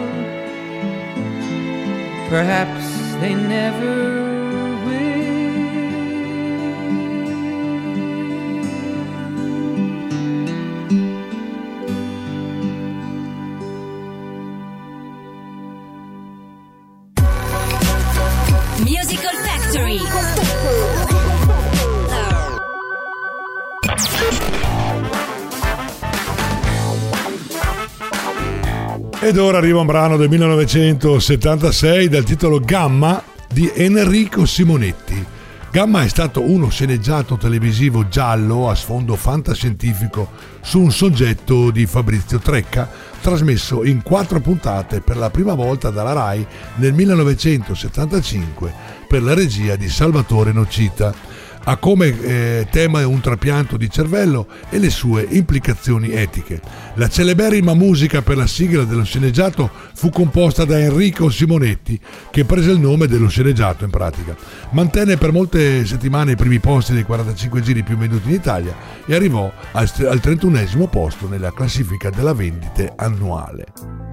Perhaps 2.29 3.15
they 3.21 3.33
never 3.33 4.22
Ed 29.25 29.37
ora 29.37 29.59
arriva 29.59 29.79
un 29.79 29.85
brano 29.85 30.17
del 30.17 30.27
1976 30.27 32.09
dal 32.09 32.25
titolo 32.25 32.59
Gamma 32.59 33.23
di 33.49 33.71
Enrico 33.73 34.45
Simonetti. 34.45 35.25
Gamma 35.71 36.03
è 36.03 36.09
stato 36.09 36.41
uno 36.41 36.67
sceneggiato 36.67 37.37
televisivo 37.37 38.09
giallo 38.09 38.69
a 38.69 38.75
sfondo 38.75 39.15
fantascientifico 39.15 40.29
su 40.61 40.81
un 40.81 40.91
soggetto 40.91 41.71
di 41.71 41.85
Fabrizio 41.85 42.39
Trecca, 42.39 42.89
trasmesso 43.21 43.85
in 43.85 44.03
quattro 44.03 44.41
puntate 44.41 44.99
per 44.99 45.15
la 45.15 45.29
prima 45.29 45.53
volta 45.53 45.89
dalla 45.89 46.11
RAI 46.11 46.45
nel 46.75 46.91
1975 46.91 48.73
per 49.07 49.23
la 49.23 49.33
regia 49.33 49.77
di 49.77 49.87
Salvatore 49.87 50.51
Nocita. 50.51 51.32
Ha 51.65 51.77
come 51.77 52.07
eh, 52.07 52.67
tema 52.69 53.05
un 53.07 53.21
trapianto 53.21 53.77
di 53.77 53.89
cervello 53.89 54.47
e 54.69 54.79
le 54.79 54.89
sue 54.89 55.25
implicazioni 55.29 56.11
etiche. 56.11 56.59
La 56.95 57.07
celeberrima 57.07 57.73
musica 57.73 58.21
per 58.21 58.37
la 58.37 58.47
sigla 58.47 58.83
dello 58.83 59.03
sceneggiato 59.03 59.69
fu 59.93 60.09
composta 60.09 60.65
da 60.65 60.79
Enrico 60.79 61.29
Simonetti, 61.29 61.99
che 62.31 62.45
prese 62.45 62.71
il 62.71 62.79
nome 62.79 63.07
dello 63.07 63.29
sceneggiato 63.29 63.83
in 63.85 63.89
pratica. 63.89 64.35
Mantenne 64.71 65.17
per 65.17 65.31
molte 65.31 65.85
settimane 65.85 66.33
i 66.33 66.35
primi 66.35 66.59
posti 66.59 66.93
dei 66.93 67.03
45 67.03 67.61
giri 67.61 67.83
più 67.83 67.97
venduti 67.97 68.27
in 68.27 68.35
Italia 68.35 68.75
e 69.05 69.15
arrivò 69.15 69.51
al, 69.71 69.89
al 70.09 70.19
31 70.19 70.87
posto 70.87 71.27
nella 71.27 71.53
classifica 71.53 72.09
della 72.09 72.33
vendite 72.33 72.93
annuale. 72.95 74.12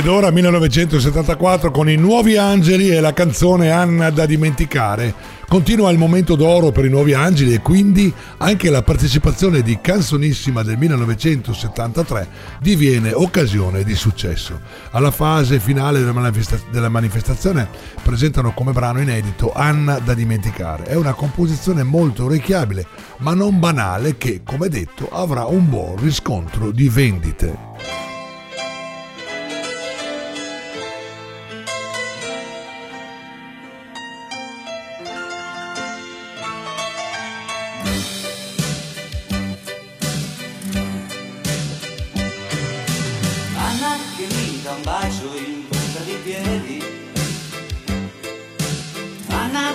Ed 0.00 0.06
ora 0.06 0.30
1974 0.30 1.70
con 1.70 1.90
i 1.90 1.96
Nuovi 1.96 2.38
Angeli 2.38 2.88
e 2.88 3.00
la 3.00 3.12
canzone 3.12 3.70
Anna 3.70 4.08
da 4.08 4.24
dimenticare. 4.24 5.12
Continua 5.46 5.90
il 5.90 5.98
momento 5.98 6.36
d'oro 6.36 6.72
per 6.72 6.86
i 6.86 6.88
Nuovi 6.88 7.12
Angeli 7.12 7.52
e 7.52 7.60
quindi 7.60 8.10
anche 8.38 8.70
la 8.70 8.82
partecipazione 8.82 9.60
di 9.60 9.78
Canzonissima 9.78 10.62
del 10.62 10.78
1973 10.78 12.28
diviene 12.62 13.12
occasione 13.12 13.84
di 13.84 13.94
successo. 13.94 14.58
Alla 14.92 15.10
fase 15.10 15.60
finale 15.60 15.98
della, 15.98 16.12
manifesta- 16.12 16.58
della 16.70 16.88
manifestazione 16.88 17.68
presentano 18.02 18.54
come 18.54 18.72
brano 18.72 19.02
inedito 19.02 19.52
Anna 19.52 19.98
da 19.98 20.14
dimenticare. 20.14 20.84
È 20.84 20.94
una 20.94 21.12
composizione 21.12 21.82
molto 21.82 22.24
orecchiabile 22.24 22.86
ma 23.18 23.34
non 23.34 23.58
banale 23.58 24.16
che, 24.16 24.40
come 24.44 24.70
detto, 24.70 25.10
avrà 25.10 25.44
un 25.44 25.68
buon 25.68 25.96
riscontro 25.96 26.70
di 26.70 26.88
vendite. 26.88 28.09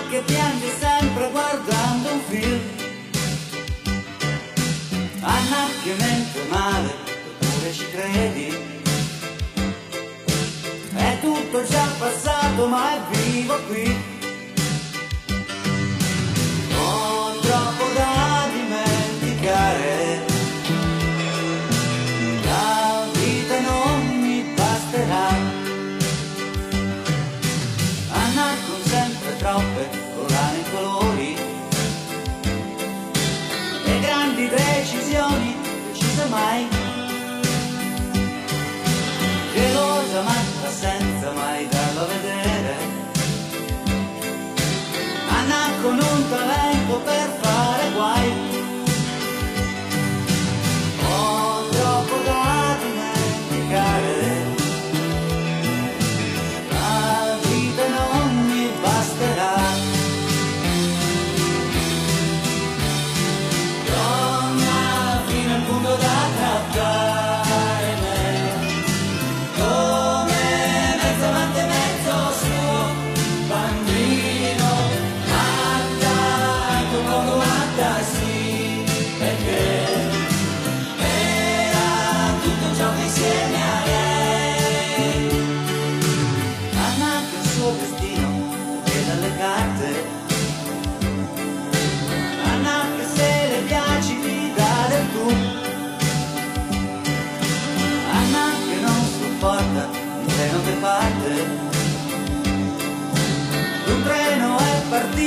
Che 0.08 0.22
piange 0.24 0.68
sempre 0.78 1.30
guardando 1.30 2.12
un 2.12 2.20
film. 2.28 2.60
Anna 5.20 5.66
che 5.82 5.94
mente 5.98 6.40
male 6.50 6.94
eppure 7.40 7.72
ci 7.72 7.90
credi? 7.90 8.58
È 10.94 11.18
tutto 11.20 11.64
già 11.64 11.86
passato 11.98 12.66
ma 12.66 12.94
è 12.94 13.16
vivo 13.16 13.58
qui 13.68 14.15
decisioni, 35.06 35.56
decisa 35.92 36.26
mai. 36.26 36.68
Gelosa 39.54 40.22
ma 40.22 40.34
senza 40.70 41.32
mai 41.32 41.68
darlo 41.68 42.00
a 42.00 42.06
vedere. 42.06 42.76
Anna 45.28 45.70
con 45.82 45.98
un 45.98 46.28
talento 46.28 47.00
per 47.04 47.38
fare 47.40 47.90
guai. 47.94 48.45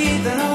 È 0.02 0.20
partito 0.22 0.49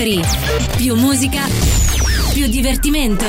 Factory. 0.00 0.20
Più 0.78 0.94
musica, 0.94 1.42
più 2.32 2.46
divertimento. 2.46 3.26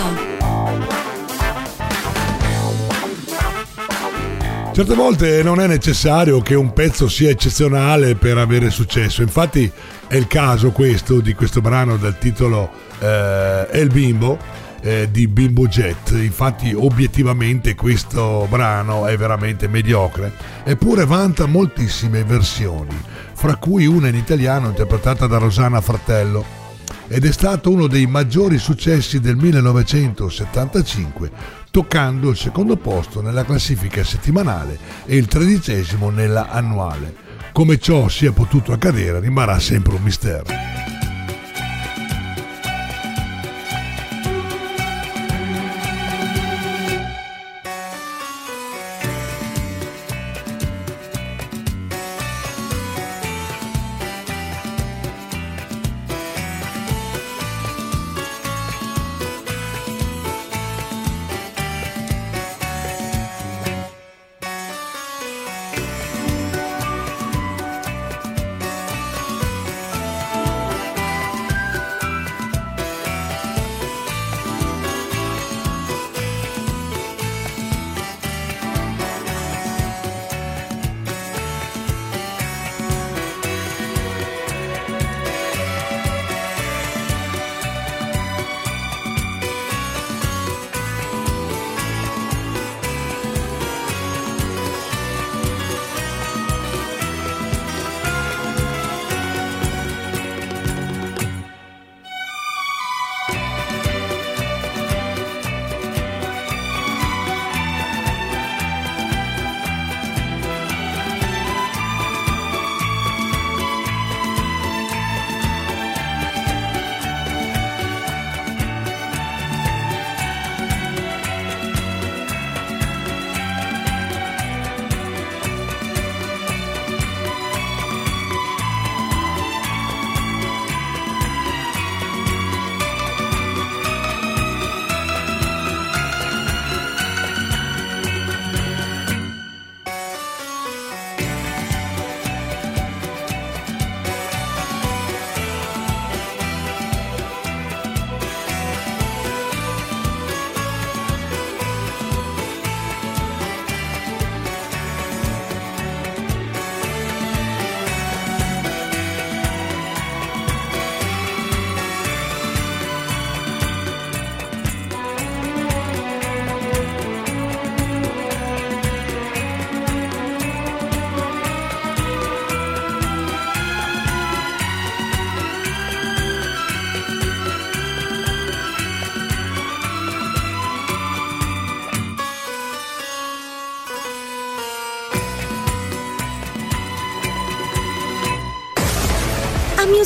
Certe 4.72 4.96
volte 4.96 5.44
non 5.44 5.60
è 5.60 5.68
necessario 5.68 6.40
che 6.40 6.56
un 6.56 6.72
pezzo 6.72 7.10
sia 7.10 7.30
eccezionale 7.30 8.16
per 8.16 8.38
avere 8.38 8.70
successo, 8.70 9.22
infatti 9.22 9.70
è 10.08 10.16
il 10.16 10.28
caso 10.28 10.72
questo 10.72 11.20
di 11.20 11.34
questo 11.34 11.60
brano 11.60 11.98
dal 11.98 12.18
titolo 12.18 12.70
eh, 13.00 13.68
El 13.70 13.90
Bimbo 13.90 14.40
eh, 14.80 15.10
di 15.12 15.28
Bimbo 15.28 15.68
Jet, 15.68 16.12
infatti 16.12 16.74
obiettivamente 16.74 17.76
questo 17.76 18.48
brano 18.50 19.08
è 19.08 19.18
veramente 19.18 19.68
mediocre, 19.68 20.32
eppure 20.64 21.06
vanta 21.06 21.48
moltissime 21.48 22.24
versioni, 22.24 22.98
fra 23.34 23.58
cui 23.58 23.86
una 23.86 24.08
in 24.08 24.16
italiano 24.16 24.68
interpretata 24.68 25.28
da 25.28 25.38
Rosanna 25.38 25.82
Fratello 25.82 26.60
ed 27.12 27.26
è 27.26 27.32
stato 27.34 27.70
uno 27.70 27.88
dei 27.88 28.08
maggiori 28.08 28.58
successi 28.58 29.20
del 29.20 29.36
1975, 29.36 31.30
toccando 31.70 32.30
il 32.30 32.38
secondo 32.38 32.78
posto 32.78 33.22
nella 33.22 33.44
classifica 33.44 34.02
settimanale 34.02 34.80
e 35.06 35.18
il 35.18 35.26
tredicesimo 35.28 36.10
nella 36.10 36.50
annuale. 36.50 37.14
Come 37.52 37.80
ciò 37.80 38.08
sia 38.08 38.32
potuto 38.32 38.72
accadere 38.72 39.20
rimarrà 39.20 39.60
sempre 39.60 39.96
un 39.96 40.04
mistero. 40.04 40.81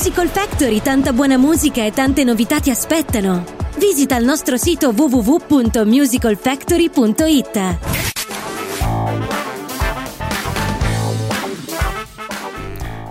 Musical 0.05 0.29
Factory 0.29 0.83
tanta 0.83 1.13
buona 1.13 1.35
musica 1.35 1.83
e 1.83 1.89
tante 1.89 2.23
novità 2.23 2.59
ti 2.59 2.69
aspettano. 2.69 3.43
Visita 3.79 4.15
il 4.17 4.23
nostro 4.23 4.55
sito 4.55 4.93
www.musicalfactory.it. 4.95 7.77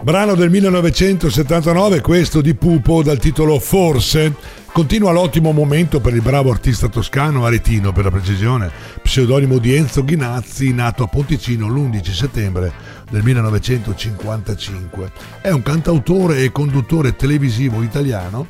Brano 0.02 0.36
del 0.36 0.50
1979, 0.50 2.00
questo 2.00 2.40
di 2.40 2.54
Pupo 2.54 3.02
dal 3.02 3.18
titolo 3.18 3.58
Forse. 3.58 4.62
Continua 4.74 5.12
l'ottimo 5.12 5.52
momento 5.52 6.00
per 6.00 6.14
il 6.14 6.20
bravo 6.20 6.50
artista 6.50 6.88
toscano, 6.88 7.46
aretino 7.46 7.92
per 7.92 8.02
la 8.02 8.10
precisione, 8.10 8.72
pseudonimo 9.00 9.58
di 9.58 9.72
Enzo 9.72 10.04
Ghinazzi, 10.04 10.74
nato 10.74 11.04
a 11.04 11.06
Ponticino 11.06 11.68
l'11 11.68 12.10
settembre 12.10 12.72
del 13.08 13.22
1955. 13.22 15.12
È 15.40 15.50
un 15.50 15.62
cantautore 15.62 16.42
e 16.42 16.50
conduttore 16.50 17.14
televisivo 17.14 17.82
italiano, 17.82 18.48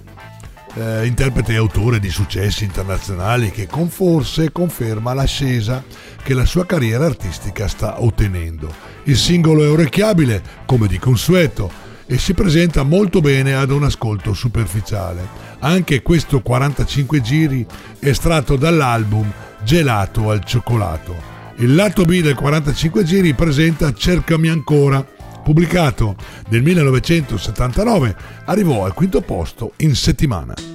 eh, 0.72 1.05
interprete 1.05 1.53
e 1.53 1.57
autore 1.57 2.01
di 2.01 2.09
successi 2.09 2.64
internazionali 2.64 3.51
che 3.51 3.66
con 3.66 3.91
forse 3.91 4.51
conferma 4.51 5.12
l'ascesa 5.12 5.85
che 6.22 6.33
la 6.33 6.47
sua 6.47 6.64
carriera 6.64 7.05
artistica 7.05 7.68
sta 7.68 8.03
ottenendo. 8.03 8.72
Il 9.03 9.18
singolo 9.18 9.62
è 9.62 9.68
orecchiabile, 9.68 10.43
come 10.64 10.87
di 10.87 10.99
consueto, 10.99 11.84
e 12.07 12.18
si 12.18 12.34
presenta 12.34 12.82
molto 12.82 13.20
bene 13.20 13.55
ad 13.55 13.70
un 13.70 13.84
ascolto 13.84 14.32
superficiale. 14.34 15.26
Anche 15.61 16.02
questo 16.02 16.40
45 16.40 17.20
giri 17.20 17.66
è 17.98 18.09
estratto 18.09 18.57
dall'album 18.57 19.30
Gelato 19.62 20.30
al 20.30 20.44
cioccolato. 20.44 21.32
Il 21.57 21.74
lato 21.74 22.05
B 22.05 22.20
del 22.20 22.34
45 22.34 23.05
giri 23.05 23.32
presenta 23.34 23.92
Cercami 23.92 24.48
ancora, 24.48 25.07
pubblicato 25.42 26.16
nel 26.48 26.62
1979, 26.62 28.16
arrivò 28.44 28.84
al 28.84 28.92
quinto 28.92 29.20
posto 29.20 29.72
in 29.78 29.94
settimana. 29.94 30.74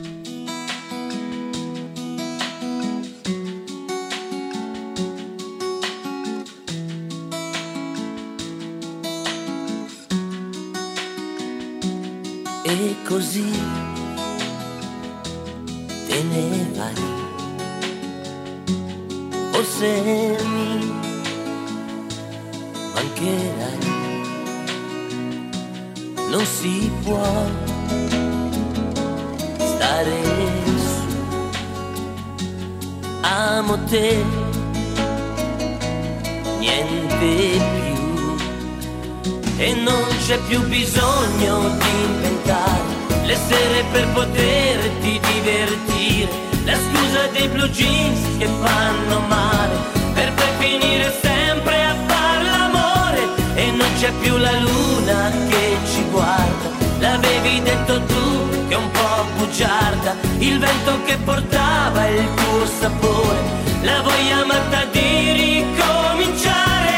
Che 58.70 58.76
è 58.76 58.78
un 58.78 58.92
po' 58.92 59.26
bugiarda, 59.38 60.16
il 60.38 60.60
vento 60.60 61.04
che 61.04 61.18
portava 61.18 62.08
il 62.08 62.28
tuo 62.36 62.66
sapore, 62.80 63.40
la 63.82 64.02
voglia 64.02 64.46
matta 64.46 64.86
di 64.92 65.32
ricominciare. 65.32 66.98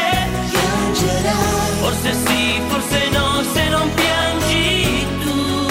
Forse 1.80 2.12
sì, 2.26 2.60
forse 2.68 3.08
no, 3.08 3.42
se 3.54 3.68
non 3.70 3.90
piangi 3.94 5.06
tu. 5.22 5.66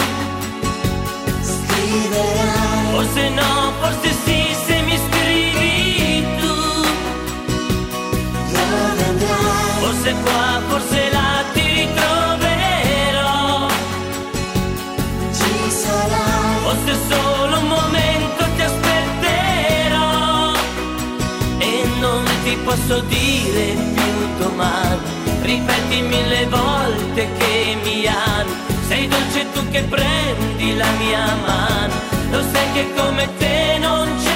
Scriverai. 1.43 2.91
Forse 2.93 3.29
no, 3.29 3.71
forse 3.79 4.11
sì, 4.25 4.55
se 4.65 4.81
mi 4.81 4.97
scrivi 5.07 6.25
tu. 6.39 6.55
Dove 8.51 9.03
andrai? 9.03 9.79
Forse 9.79 10.15
qua, 10.23 10.50
posso 22.71 23.01
dire 23.01 23.75
più 23.95 24.45
domani 24.45 24.99
ripeti 25.41 26.01
mille 26.03 26.45
volte 26.45 27.27
che 27.37 27.77
mi 27.83 28.07
ami, 28.07 28.51
sei 28.87 29.07
dolce 29.09 29.45
tu 29.51 29.67
che 29.71 29.81
prendi 29.81 30.77
la 30.77 30.89
mia 30.97 31.35
mano, 31.45 31.93
lo 32.29 32.41
sai 32.53 32.71
che 32.73 32.87
come 32.95 33.27
te 33.37 33.77
non 33.77 34.07
c'è 34.23 34.30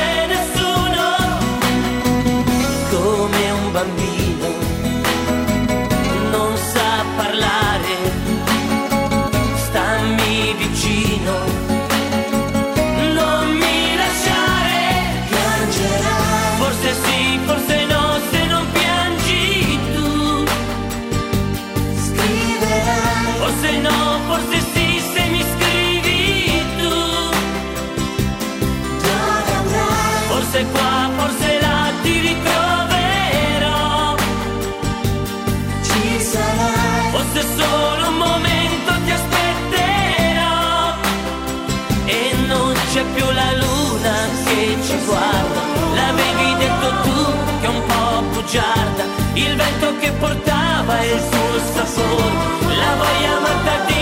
Il 49.35 49.55
vento 49.55 49.97
che 49.99 50.11
portava 50.13 51.03
il 51.03 51.19
suo 51.19 51.59
sapore. 51.73 52.35
La 52.77 52.95
voglia 52.95 53.39
matta 53.39 53.85
di 53.85 53.94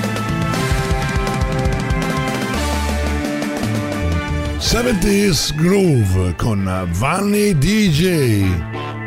70s 4.60 5.56
Groove 5.56 6.36
con 6.36 6.86
Vanni 6.92 7.58
DJ. 7.58 8.99